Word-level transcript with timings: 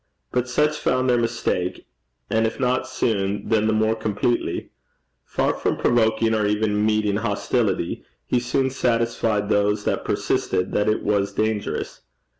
But 0.31 0.49
such 0.49 0.79
found 0.79 1.07
their 1.07 1.19
mistake, 1.19 1.85
and 2.27 2.47
if 2.47 2.59
not 2.59 2.87
soon, 2.87 3.47
then 3.47 3.67
the 3.67 3.71
more 3.73 3.93
completely. 3.95 4.71
Far 5.25 5.53
from 5.53 5.77
provoking 5.77 6.33
or 6.33 6.47
even 6.47 6.83
meeting 6.83 7.17
hostility, 7.17 8.03
he 8.25 8.39
soon 8.39 8.71
satisfied 8.71 9.47
those 9.49 9.83
that 9.83 10.03
persisted, 10.03 10.71
that 10.71 10.89
it 10.89 11.03
was 11.03 11.33
dangerous. 11.33 12.01